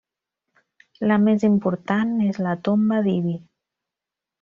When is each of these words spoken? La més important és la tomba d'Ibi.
La 1.11 1.19
més 1.27 1.47
important 1.49 2.17
és 2.31 2.43
la 2.49 2.59
tomba 2.71 3.07
d'Ibi. 3.11 3.41